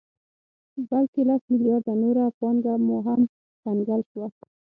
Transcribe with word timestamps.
بلکې 0.89 1.21
لس 1.29 1.41
مليارده 1.51 1.93
نوره 2.03 2.23
پانګه 2.39 2.73
مو 2.85 2.97
هم 3.07 3.21
کنګل 3.63 4.01
شوه 4.09 4.27